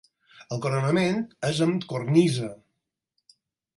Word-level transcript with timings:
El 0.55 0.61
coronament 0.65 1.21
és 1.51 1.61
amb 1.67 1.87
cornisa. 1.93 2.51